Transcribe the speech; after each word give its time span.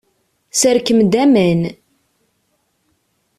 Serkem-d 0.59 1.13
aman. 1.23 1.61